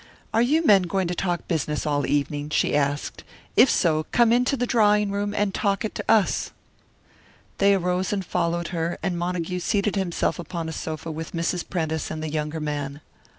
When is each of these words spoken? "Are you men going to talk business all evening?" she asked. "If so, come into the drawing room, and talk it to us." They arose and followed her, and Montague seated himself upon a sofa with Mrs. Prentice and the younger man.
"Are 0.33 0.41
you 0.41 0.65
men 0.65 0.81
going 0.81 1.07
to 1.09 1.13
talk 1.13 1.47
business 1.47 1.85
all 1.85 2.07
evening?" 2.07 2.49
she 2.49 2.75
asked. 2.75 3.23
"If 3.55 3.69
so, 3.69 4.07
come 4.11 4.33
into 4.33 4.57
the 4.57 4.65
drawing 4.65 5.11
room, 5.11 5.31
and 5.35 5.53
talk 5.53 5.85
it 5.85 5.93
to 5.93 6.03
us." 6.09 6.49
They 7.59 7.75
arose 7.75 8.11
and 8.11 8.25
followed 8.25 8.69
her, 8.69 8.97
and 9.03 9.15
Montague 9.15 9.59
seated 9.59 9.95
himself 9.95 10.39
upon 10.39 10.67
a 10.67 10.71
sofa 10.73 11.11
with 11.11 11.33
Mrs. 11.33 11.69
Prentice 11.69 12.09
and 12.09 12.23
the 12.23 12.29
younger 12.31 12.59
man. 12.59 13.01